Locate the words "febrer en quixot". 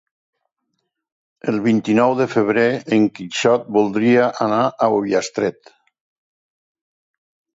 2.31-3.69